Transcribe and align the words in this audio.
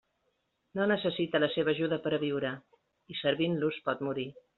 No 0.77 0.85
necessita 0.91 1.41
la 1.43 1.49
seva 1.55 1.75
ajuda 1.77 1.99
per 2.05 2.13
a 2.17 2.19
viure, 2.23 2.53
i 3.15 3.19
servint-los 3.21 3.79
pot 3.91 4.03
morir. 4.09 4.27